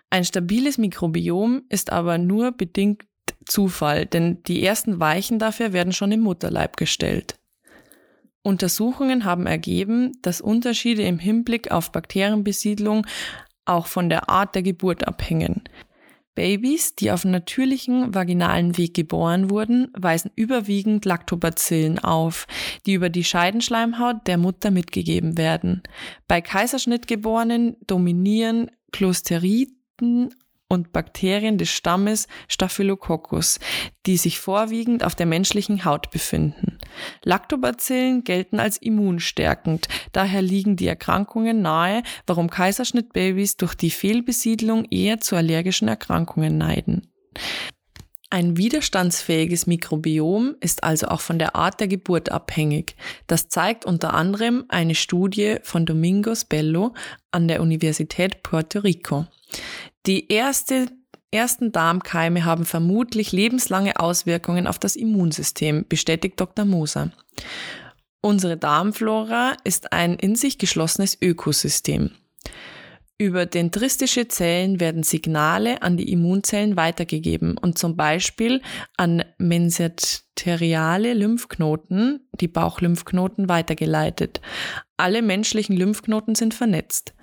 Ein 0.09 0.25
stabiles 0.25 0.77
Mikrobiom 0.77 1.63
ist 1.69 1.91
aber 1.91 2.17
nur 2.17 2.51
bedingt 2.51 3.03
Zufall, 3.45 4.05
denn 4.05 4.43
die 4.43 4.63
ersten 4.63 4.99
Weichen 4.99 5.39
dafür 5.39 5.73
werden 5.73 5.93
schon 5.93 6.11
im 6.11 6.21
Mutterleib 6.21 6.77
gestellt. 6.77 7.39
Untersuchungen 8.41 9.25
haben 9.25 9.45
ergeben, 9.45 10.13
dass 10.21 10.41
Unterschiede 10.41 11.03
im 11.03 11.19
Hinblick 11.19 11.71
auf 11.71 11.91
Bakterienbesiedlung 11.91 13.05
auch 13.65 13.87
von 13.87 14.09
der 14.09 14.29
Art 14.29 14.55
der 14.55 14.63
Geburt 14.63 15.07
abhängen. 15.07 15.63
Babys, 16.39 16.95
die 16.95 17.11
auf 17.11 17.25
natürlichen 17.25 18.15
vaginalen 18.15 18.77
Weg 18.77 18.93
geboren 18.93 19.49
wurden, 19.49 19.91
weisen 19.91 20.31
überwiegend 20.35 21.03
Lactobacillen 21.03 21.99
auf, 21.99 22.47
die 22.85 22.93
über 22.93 23.09
die 23.09 23.25
Scheidenschleimhaut 23.25 24.25
der 24.25 24.37
Mutter 24.37 24.71
mitgegeben 24.71 25.37
werden. 25.37 25.83
Bei 26.29 26.39
Kaiserschnittgeborenen 26.39 27.75
dominieren 27.85 28.71
Closteriden 28.93 30.33
und 30.69 30.93
Bakterien 30.93 31.57
des 31.57 31.69
Stammes 31.69 32.27
Staphylococcus, 32.47 33.59
die 34.05 34.17
sich 34.17 34.39
vorwiegend 34.39 35.03
auf 35.03 35.15
der 35.15 35.25
menschlichen 35.25 35.83
Haut 35.83 36.11
befinden. 36.11 36.77
Lactobacillen 37.23 38.23
gelten 38.23 38.59
als 38.59 38.77
immunstärkend, 38.77 39.87
daher 40.11 40.41
liegen 40.41 40.75
die 40.75 40.87
Erkrankungen 40.87 41.61
nahe, 41.61 42.03
warum 42.27 42.49
Kaiserschnittbabys 42.49 43.57
durch 43.57 43.75
die 43.75 43.91
Fehlbesiedlung 43.91 44.85
eher 44.85 45.19
zu 45.19 45.35
allergischen 45.35 45.87
Erkrankungen 45.87 46.57
neiden. 46.57 47.07
Ein 48.31 48.57
widerstandsfähiges 48.57 49.65
Mikrobiom 49.65 50.55
ist 50.59 50.83
also 50.83 51.07
auch 51.07 51.21
von 51.21 51.39
der 51.39 51.55
Art 51.55 51.79
der 51.79 51.87
Geburt 51.87 52.31
abhängig. 52.31 52.95
Das 53.25 53.49
zeigt 53.49 53.85
unter 53.85 54.13
anderem 54.13 54.65
eine 54.69 54.93
Studie 54.93 55.57
von 55.63 55.87
Domingos 55.87 56.45
Bello 56.45 56.93
an 57.31 57.47
der 57.47 57.59
Universität 57.59 58.43
Puerto 58.43 58.81
Rico. 58.81 59.25
Die 60.05 60.31
erste, 60.31 60.87
ersten 61.31 61.71
Darmkeime 61.71 62.45
haben 62.45 62.65
vermutlich 62.65 63.31
lebenslange 63.31 63.99
Auswirkungen 63.99 64.67
auf 64.67 64.79
das 64.79 64.95
Immunsystem, 64.95 65.85
bestätigt 65.87 66.39
Dr. 66.39 66.65
Moser. 66.65 67.11
Unsere 68.21 68.57
Darmflora 68.57 69.55
ist 69.63 69.93
ein 69.93 70.15
in 70.15 70.35
sich 70.35 70.57
geschlossenes 70.57 71.17
Ökosystem. 71.21 72.11
Über 73.21 73.45
dendristische 73.45 74.29
Zellen 74.29 74.79
werden 74.79 75.03
Signale 75.03 75.81
an 75.81 75.97
die 75.97 76.09
Immunzellen 76.09 76.77
weitergegeben 76.77 77.57
und 77.57 77.77
zum 77.77 77.97
Beispiel 77.97 78.61
an 78.95 79.25
mesenteriale 79.37 81.13
Lymphknoten, 81.13 82.29
die 82.39 82.47
Bauchlymphknoten, 82.47 83.49
weitergeleitet. 83.49 84.39
Alle 84.95 85.21
menschlichen 85.21 85.75
Lymphknoten 85.75 86.35
sind 86.35 86.53
vernetzt. 86.53 87.13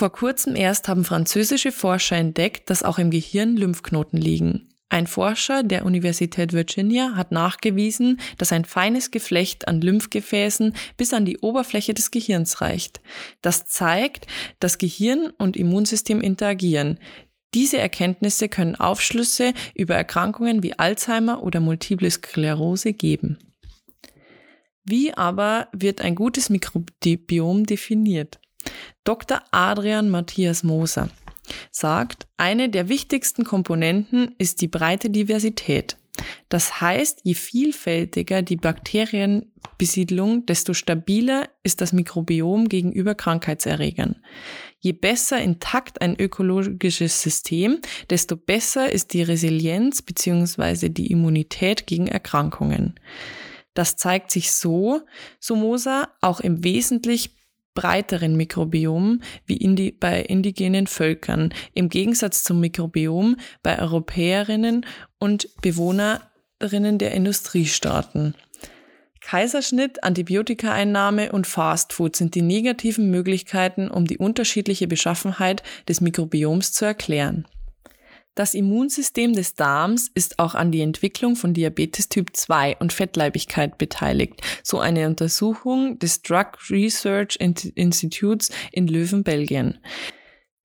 Vor 0.00 0.12
kurzem 0.12 0.56
erst 0.56 0.88
haben 0.88 1.04
französische 1.04 1.72
Forscher 1.72 2.16
entdeckt, 2.16 2.70
dass 2.70 2.82
auch 2.82 2.98
im 2.98 3.10
Gehirn 3.10 3.54
Lymphknoten 3.58 4.18
liegen. 4.18 4.70
Ein 4.88 5.06
Forscher 5.06 5.62
der 5.62 5.84
Universität 5.84 6.54
Virginia 6.54 7.16
hat 7.16 7.32
nachgewiesen, 7.32 8.18
dass 8.38 8.50
ein 8.50 8.64
feines 8.64 9.10
Geflecht 9.10 9.68
an 9.68 9.82
Lymphgefäßen 9.82 10.72
bis 10.96 11.12
an 11.12 11.26
die 11.26 11.36
Oberfläche 11.40 11.92
des 11.92 12.10
Gehirns 12.10 12.62
reicht. 12.62 13.02
Das 13.42 13.66
zeigt, 13.66 14.26
dass 14.58 14.78
Gehirn 14.78 15.34
und 15.36 15.54
Immunsystem 15.54 16.22
interagieren. 16.22 16.98
Diese 17.52 17.76
Erkenntnisse 17.76 18.48
können 18.48 18.76
Aufschlüsse 18.76 19.52
über 19.74 19.96
Erkrankungen 19.96 20.62
wie 20.62 20.78
Alzheimer 20.78 21.42
oder 21.42 21.60
Multiple 21.60 22.10
Sklerose 22.10 22.94
geben. 22.94 23.36
Wie 24.82 25.12
aber 25.12 25.68
wird 25.72 26.00
ein 26.00 26.14
gutes 26.14 26.48
Mikrobiom 26.48 27.66
definiert? 27.66 28.40
Dr. 29.04 29.42
Adrian 29.50 30.10
Matthias 30.10 30.62
Moser 30.62 31.10
sagt, 31.70 32.26
eine 32.36 32.68
der 32.68 32.88
wichtigsten 32.88 33.44
Komponenten 33.44 34.34
ist 34.38 34.60
die 34.60 34.68
breite 34.68 35.10
Diversität. 35.10 35.96
Das 36.48 36.80
heißt, 36.80 37.20
je 37.22 37.34
vielfältiger 37.34 38.42
die 38.42 38.56
Bakterienbesiedlung, 38.56 40.44
desto 40.46 40.74
stabiler 40.74 41.48
ist 41.62 41.80
das 41.80 41.92
Mikrobiom 41.92 42.68
gegenüber 42.68 43.14
Krankheitserregern. 43.14 44.16
Je 44.80 44.92
besser 44.92 45.40
intakt 45.40 46.00
ein 46.02 46.18
ökologisches 46.18 47.22
System, 47.22 47.80
desto 48.08 48.36
besser 48.36 48.90
ist 48.90 49.12
die 49.12 49.22
Resilienz 49.22 50.02
bzw. 50.02 50.88
die 50.88 51.10
Immunität 51.10 51.86
gegen 51.86 52.06
Erkrankungen. 52.06 52.98
Das 53.74 53.96
zeigt 53.96 54.30
sich 54.30 54.52
so, 54.52 55.02
so 55.38 55.54
Moser, 55.54 56.08
auch 56.20 56.40
im 56.40 56.64
wesentlich 56.64 57.36
breiteren 57.74 58.36
Mikrobiom 58.36 59.20
wie 59.46 59.56
indi 59.56 59.92
bei 59.92 60.20
indigenen 60.22 60.86
Völkern, 60.86 61.52
im 61.74 61.88
Gegensatz 61.88 62.42
zum 62.42 62.60
Mikrobiom 62.60 63.36
bei 63.62 63.78
Europäerinnen 63.78 64.86
und 65.18 65.48
Bewohnerinnen 65.62 66.98
der 66.98 67.12
Industriestaaten. 67.12 68.34
Kaiserschnitt, 69.20 70.02
Antibiotikaeinnahme 70.02 71.30
und 71.32 71.46
Fastfood 71.46 72.16
sind 72.16 72.34
die 72.34 72.42
negativen 72.42 73.10
Möglichkeiten, 73.10 73.90
um 73.90 74.06
die 74.06 74.18
unterschiedliche 74.18 74.88
Beschaffenheit 74.88 75.62
des 75.88 76.00
Mikrobioms 76.00 76.72
zu 76.72 76.86
erklären. 76.86 77.46
Das 78.40 78.54
Immunsystem 78.54 79.34
des 79.34 79.52
Darms 79.52 80.10
ist 80.14 80.38
auch 80.38 80.54
an 80.54 80.72
die 80.72 80.80
Entwicklung 80.80 81.36
von 81.36 81.52
Diabetes 81.52 82.08
Typ 82.08 82.34
2 82.34 82.78
und 82.78 82.90
Fettleibigkeit 82.90 83.76
beteiligt, 83.76 84.40
so 84.62 84.78
eine 84.78 85.06
Untersuchung 85.08 85.98
des 85.98 86.22
Drug 86.22 86.52
Research 86.70 87.36
Institutes 87.36 88.50
in 88.72 88.88
Löwen, 88.88 89.24
Belgien. 89.24 89.78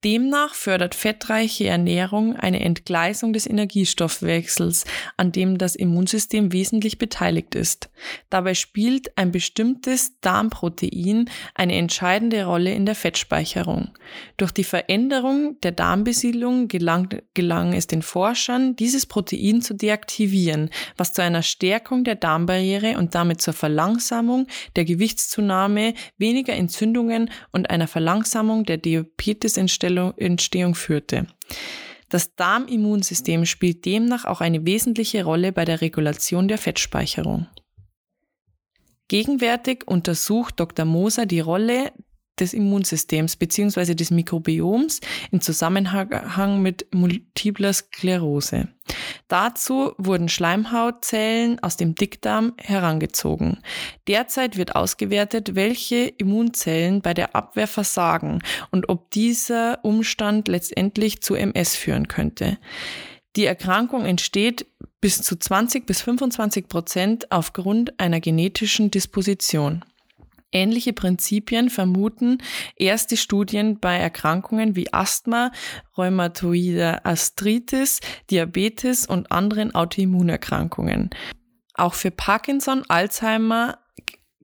Demnach 0.04 0.54
fördert 0.54 0.94
fettreiche 0.94 1.66
Ernährung 1.68 2.36
eine 2.36 2.60
Entgleisung 2.60 3.32
des 3.32 3.46
Energiestoffwechsels, 3.46 4.84
an 5.16 5.32
dem 5.32 5.56
das 5.56 5.74
Immunsystem 5.74 6.52
wesentlich 6.52 6.98
beteiligt 6.98 7.54
ist. 7.54 7.88
Dabei 8.28 8.52
spielt 8.52 9.16
ein 9.16 9.32
bestimmtes 9.32 10.20
Darmprotein 10.20 11.30
eine 11.54 11.76
entscheidende 11.76 12.44
Rolle 12.44 12.74
in 12.74 12.84
der 12.84 12.94
Fettspeicherung. 12.94 13.88
Durch 14.36 14.52
die 14.52 14.64
Veränderung 14.64 15.58
der 15.62 15.72
Darmbesiedlung 15.72 16.68
gelang, 16.68 17.08
gelang 17.32 17.72
es 17.72 17.86
den 17.86 18.02
Forschern, 18.02 18.76
dieses 18.76 19.06
Protein 19.06 19.62
zu 19.62 19.74
deaktivieren, 19.74 20.68
was 20.98 21.14
zu 21.14 21.22
einer 21.22 21.42
Stärkung 21.42 22.04
der 22.04 22.16
Darmbarriere 22.16 22.98
und 22.98 23.14
damit 23.14 23.40
zur 23.40 23.54
Verlangsamung 23.54 24.46
der 24.76 24.84
Gewichtszunahme, 24.84 25.94
weniger 26.18 26.52
Entzündungen 26.52 27.30
und 27.50 27.70
einer 27.70 27.88
Verlangsamung 27.88 28.64
der 28.64 28.76
Diabetesentstehung 28.76 29.85
Entstehung 30.16 30.74
führte. 30.74 31.26
Das 32.08 32.34
Darmimmunsystem 32.36 33.46
spielt 33.46 33.84
demnach 33.84 34.24
auch 34.24 34.40
eine 34.40 34.64
wesentliche 34.64 35.24
Rolle 35.24 35.52
bei 35.52 35.64
der 35.64 35.80
Regulation 35.80 36.48
der 36.48 36.58
Fettspeicherung. 36.58 37.46
Gegenwärtig 39.08 39.86
untersucht 39.86 40.58
Dr. 40.58 40.84
Moser 40.84 41.26
die 41.26 41.40
Rolle 41.40 41.92
des 42.38 42.52
Immunsystems 42.52 43.36
bzw. 43.36 43.94
des 43.94 44.10
Mikrobioms 44.10 45.00
in 45.30 45.40
Zusammenhang 45.40 46.60
mit 46.60 46.86
multipler 46.92 47.72
Sklerose. 47.72 48.68
Dazu 49.28 49.92
wurden 49.98 50.28
Schleimhautzellen 50.28 51.60
aus 51.60 51.76
dem 51.76 51.96
Dickdarm 51.96 52.52
herangezogen. 52.58 53.58
Derzeit 54.06 54.56
wird 54.56 54.76
ausgewertet, 54.76 55.56
welche 55.56 56.06
Immunzellen 56.06 57.02
bei 57.02 57.12
der 57.12 57.34
Abwehr 57.34 57.66
versagen 57.66 58.40
und 58.70 58.88
ob 58.88 59.10
dieser 59.10 59.84
Umstand 59.84 60.46
letztendlich 60.46 61.22
zu 61.22 61.34
MS 61.34 61.74
führen 61.74 62.06
könnte. 62.06 62.58
Die 63.34 63.46
Erkrankung 63.46 64.04
entsteht 64.04 64.66
bis 65.00 65.20
zu 65.22 65.36
20 65.36 65.86
bis 65.86 66.02
25 66.02 66.68
Prozent 66.68 67.32
aufgrund 67.32 67.98
einer 68.00 68.20
genetischen 68.20 68.90
Disposition. 68.90 69.84
Ähnliche 70.52 70.92
Prinzipien 70.92 71.70
vermuten 71.70 72.38
erste 72.76 73.16
Studien 73.16 73.80
bei 73.80 73.96
Erkrankungen 73.96 74.76
wie 74.76 74.92
Asthma, 74.92 75.50
rheumatoide 75.96 77.04
Arthritis, 77.04 78.00
Diabetes 78.30 79.06
und 79.06 79.32
anderen 79.32 79.74
Autoimmunerkrankungen. 79.74 81.10
Auch 81.74 81.94
für 81.94 82.10
Parkinson, 82.10 82.84
Alzheimer 82.88 83.78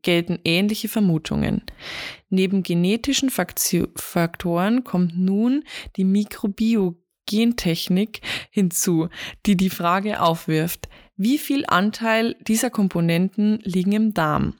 gelten 0.02 0.38
ähnliche 0.44 0.88
Vermutungen. 0.88 1.62
Neben 2.28 2.62
genetischen 2.62 3.30
Faktoren 3.30 4.85
kommt 4.85 5.16
nun 5.16 5.64
die 5.97 6.04
Mikrobio-Gentechnik 6.04 8.21
hinzu, 8.50 9.09
die 9.47 9.56
die 9.56 9.71
Frage 9.71 10.21
aufwirft, 10.21 10.88
wie 11.16 11.38
viel 11.38 11.64
Anteil 11.66 12.37
dieser 12.40 12.68
Komponenten 12.71 13.61
liegen 13.62 13.92
im 13.92 14.12
Darm? 14.12 14.56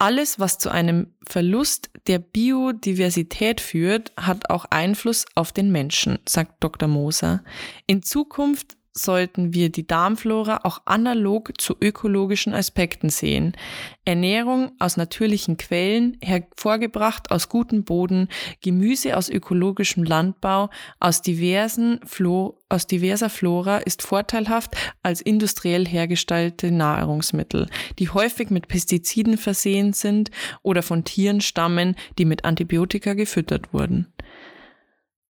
Alles, 0.00 0.38
was 0.38 0.58
zu 0.58 0.70
einem 0.70 1.12
Verlust 1.26 1.90
der 2.06 2.20
Biodiversität 2.20 3.60
führt, 3.60 4.12
hat 4.16 4.48
auch 4.48 4.64
Einfluss 4.70 5.26
auf 5.34 5.50
den 5.50 5.72
Menschen, 5.72 6.20
sagt 6.26 6.62
Dr. 6.62 6.88
Moser. 6.88 7.42
In 7.88 8.04
Zukunft 8.04 8.77
sollten 8.98 9.54
wir 9.54 9.70
die 9.70 9.86
Darmflora 9.86 10.60
auch 10.64 10.82
analog 10.84 11.60
zu 11.60 11.76
ökologischen 11.80 12.52
Aspekten 12.52 13.10
sehen. 13.10 13.56
Ernährung 14.04 14.72
aus 14.78 14.96
natürlichen 14.96 15.56
Quellen, 15.56 16.16
hervorgebracht 16.22 17.30
aus 17.30 17.48
gutem 17.48 17.84
Boden, 17.84 18.28
Gemüse 18.62 19.16
aus 19.16 19.28
ökologischem 19.28 20.04
Landbau, 20.04 20.70
aus, 20.98 21.22
diversen 21.22 22.00
Flo 22.04 22.58
aus 22.70 22.86
diverser 22.86 23.30
Flora 23.30 23.78
ist 23.78 24.02
vorteilhaft 24.02 24.76
als 25.02 25.20
industriell 25.20 25.86
hergestellte 25.86 26.70
Nahrungsmittel, 26.70 27.66
die 27.98 28.10
häufig 28.10 28.50
mit 28.50 28.68
Pestiziden 28.68 29.38
versehen 29.38 29.94
sind 29.94 30.30
oder 30.62 30.82
von 30.82 31.04
Tieren 31.04 31.40
stammen, 31.40 31.96
die 32.18 32.26
mit 32.26 32.44
Antibiotika 32.44 33.14
gefüttert 33.14 33.72
wurden. 33.72 34.12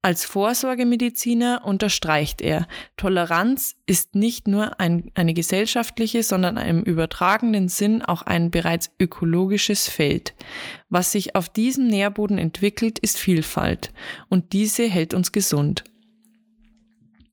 Als 0.05 0.25
Vorsorgemediziner 0.25 1.61
unterstreicht 1.63 2.41
er, 2.41 2.67
Toleranz 2.97 3.77
ist 3.85 4.15
nicht 4.15 4.49
nur 4.49 4.77
ein, 4.81 5.09
eine 5.13 5.33
gesellschaftliche, 5.33 6.23
sondern 6.23 6.57
im 6.57 6.83
übertragenen 6.83 7.69
Sinn 7.69 8.01
auch 8.01 8.21
ein 8.21 8.51
bereits 8.51 8.91
ökologisches 8.99 9.87
Feld. 9.87 10.33
Was 10.89 11.13
sich 11.13 11.37
auf 11.37 11.47
diesem 11.47 11.87
Nährboden 11.87 12.37
entwickelt, 12.37 12.99
ist 12.99 13.17
Vielfalt 13.17 13.93
und 14.27 14.51
diese 14.51 14.83
hält 14.83 15.13
uns 15.13 15.31
gesund. 15.31 15.85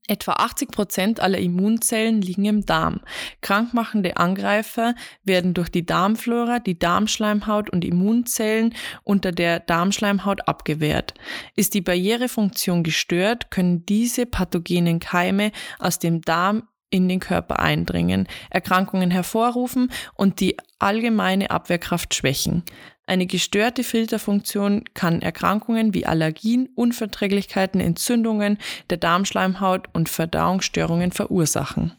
Etwa 0.07 0.33
80 0.33 0.71
Prozent 0.71 1.19
aller 1.19 1.37
Immunzellen 1.37 2.21
liegen 2.21 2.45
im 2.45 2.65
Darm. 2.65 3.01
Krankmachende 3.41 4.17
Angreifer 4.17 4.95
werden 5.23 5.53
durch 5.53 5.69
die 5.69 5.85
Darmflora, 5.85 6.59
die 6.59 6.77
Darmschleimhaut 6.77 7.69
und 7.69 7.85
Immunzellen 7.85 8.73
unter 9.03 9.31
der 9.31 9.59
Darmschleimhaut 9.59 10.47
abgewehrt. 10.47 11.13
Ist 11.55 11.75
die 11.75 11.81
Barrierefunktion 11.81 12.83
gestört, 12.83 13.51
können 13.51 13.85
diese 13.85 14.25
pathogenen 14.25 14.99
Keime 14.99 15.51
aus 15.79 15.99
dem 15.99 16.21
Darm 16.21 16.63
in 16.91 17.07
den 17.07 17.19
Körper 17.19 17.59
eindringen, 17.59 18.27
Erkrankungen 18.49 19.11
hervorrufen 19.11 19.91
und 20.15 20.39
die 20.39 20.57
allgemeine 20.77 21.49
Abwehrkraft 21.49 22.13
schwächen. 22.13 22.63
Eine 23.11 23.25
gestörte 23.25 23.83
Filterfunktion 23.83 24.85
kann 24.93 25.21
Erkrankungen 25.21 25.93
wie 25.93 26.05
Allergien, 26.05 26.69
Unverträglichkeiten, 26.75 27.81
Entzündungen 27.81 28.57
der 28.89 28.99
Darmschleimhaut 28.99 29.89
und 29.91 30.07
Verdauungsstörungen 30.07 31.11
verursachen. 31.11 31.91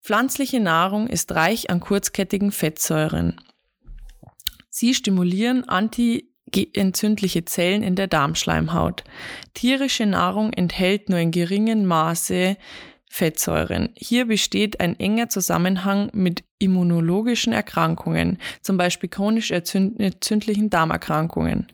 Pflanzliche 0.00 0.60
Nahrung 0.60 1.08
ist 1.08 1.34
reich 1.34 1.68
an 1.68 1.80
kurzkettigen 1.80 2.52
Fettsäuren. 2.52 3.40
Sie 4.70 4.94
stimulieren 4.94 5.68
antientzündliche 5.68 7.44
Zellen 7.44 7.82
in 7.82 7.96
der 7.96 8.06
Darmschleimhaut. 8.06 9.02
Tierische 9.54 10.06
Nahrung 10.06 10.52
enthält 10.52 11.08
nur 11.08 11.18
in 11.18 11.32
geringem 11.32 11.86
Maße 11.86 12.56
Fettsäuren. 13.08 13.90
Hier 13.96 14.26
besteht 14.26 14.80
ein 14.80 14.98
enger 14.98 15.28
Zusammenhang 15.28 16.10
mit 16.12 16.44
immunologischen 16.58 17.52
Erkrankungen, 17.52 18.38
zum 18.62 18.76
Beispiel 18.76 19.08
chronisch 19.08 19.50
entzündlichen 19.50 20.70
Darmerkrankungen. 20.70 21.66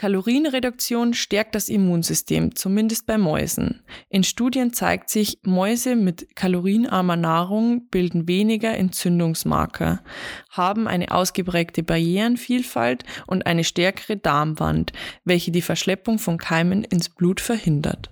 Kalorienreduktion 0.00 1.12
stärkt 1.12 1.54
das 1.54 1.68
Immunsystem, 1.68 2.54
zumindest 2.54 3.04
bei 3.04 3.18
Mäusen. 3.18 3.82
In 4.08 4.24
Studien 4.24 4.72
zeigt 4.72 5.10
sich, 5.10 5.40
Mäuse 5.42 5.94
mit 5.94 6.34
kalorienarmer 6.36 7.16
Nahrung 7.16 7.86
bilden 7.90 8.26
weniger 8.26 8.74
Entzündungsmarker, 8.78 10.02
haben 10.48 10.88
eine 10.88 11.10
ausgeprägte 11.10 11.82
Barrierenvielfalt 11.82 13.04
und 13.26 13.44
eine 13.44 13.62
stärkere 13.62 14.16
Darmwand, 14.16 14.94
welche 15.24 15.50
die 15.50 15.60
Verschleppung 15.60 16.18
von 16.18 16.38
Keimen 16.38 16.82
ins 16.82 17.10
Blut 17.10 17.42
verhindert. 17.42 18.10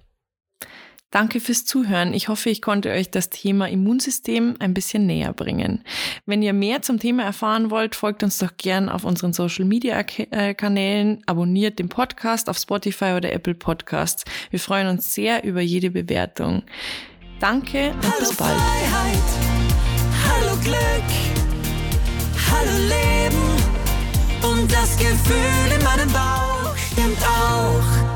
Danke 1.11 1.41
fürs 1.41 1.65
Zuhören. 1.65 2.13
Ich 2.13 2.29
hoffe, 2.29 2.51
ich 2.51 2.61
konnte 2.61 2.91
euch 2.91 3.11
das 3.11 3.31
Thema 3.31 3.67
Immunsystem 3.69 4.57
ein 4.59 4.75
bisschen 4.75 5.07
näher 5.07 5.33
bringen. 5.33 5.83
Wenn 6.27 6.43
ihr 6.43 6.53
mehr 6.53 6.83
zum 6.83 6.99
Thema 6.99 7.23
erfahren 7.23 7.71
wollt, 7.71 7.95
folgt 7.95 8.23
uns 8.23 8.37
doch 8.37 8.57
gern 8.59 8.91
auf 8.91 9.05
unseren 9.05 9.33
Social 9.33 9.65
Media 9.65 10.05
äh, 10.31 10.53
Kanälen, 10.53 11.23
abonniert 11.25 11.79
den 11.79 11.89
Podcast 11.89 12.51
auf 12.51 12.59
Spotify 12.59 13.15
oder 13.17 13.33
Apple 13.33 13.55
Podcasts. 13.55 14.25
Wir 14.51 14.61
freuen 14.61 14.89
uns 14.89 15.15
sehr 15.15 15.45
über 15.45 15.63
jede 15.63 15.91
Bewertung. 15.91 16.63
Danke 17.41 17.93
und 17.93 18.03
hallo 18.03 18.19
bis 18.19 18.37
bald. 18.37 18.59
Freiheit, 18.59 19.29
hallo 20.29 20.57
Glück, 20.63 21.09
hallo 22.51 22.73
Leben 22.83 24.53
und 24.53 24.71
das 24.71 24.97
Gefühl 24.99 25.73
in 25.75 25.85
meinem 25.85 26.13
Bauch 26.13 26.77
stimmt 26.77 27.23
auch. 27.25 28.08